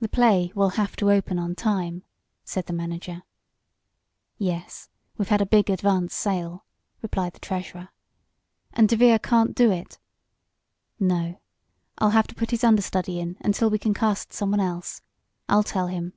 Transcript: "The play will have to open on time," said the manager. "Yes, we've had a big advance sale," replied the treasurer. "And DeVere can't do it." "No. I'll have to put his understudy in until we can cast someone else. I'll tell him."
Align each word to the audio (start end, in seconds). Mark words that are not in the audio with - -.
"The 0.00 0.08
play 0.08 0.50
will 0.56 0.70
have 0.70 0.96
to 0.96 1.12
open 1.12 1.38
on 1.38 1.54
time," 1.54 2.02
said 2.44 2.66
the 2.66 2.72
manager. 2.72 3.22
"Yes, 4.38 4.88
we've 5.16 5.28
had 5.28 5.40
a 5.40 5.46
big 5.46 5.70
advance 5.70 6.16
sale," 6.16 6.64
replied 7.00 7.34
the 7.34 7.38
treasurer. 7.38 7.90
"And 8.72 8.88
DeVere 8.88 9.20
can't 9.20 9.54
do 9.54 9.70
it." 9.70 10.00
"No. 10.98 11.40
I'll 11.98 12.10
have 12.10 12.26
to 12.26 12.34
put 12.34 12.50
his 12.50 12.64
understudy 12.64 13.20
in 13.20 13.36
until 13.38 13.70
we 13.70 13.78
can 13.78 13.94
cast 13.94 14.32
someone 14.32 14.58
else. 14.58 15.00
I'll 15.48 15.62
tell 15.62 15.86
him." 15.86 16.14